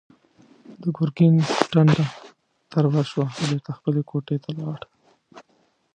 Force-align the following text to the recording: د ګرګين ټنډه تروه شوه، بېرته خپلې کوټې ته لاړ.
د 0.81 0.83
ګرګين 0.97 1.35
ټنډه 1.71 2.05
تروه 2.71 3.01
شوه، 3.11 3.25
بېرته 3.47 3.71
خپلې 3.77 4.01
کوټې 4.09 4.37
ته 4.43 4.49
لاړ. 4.59 4.79